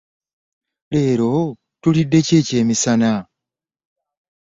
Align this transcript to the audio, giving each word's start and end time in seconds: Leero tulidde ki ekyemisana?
Leero 0.91 1.29
tulidde 1.81 2.19
ki 2.25 2.33
ekyemisana? 2.39 3.13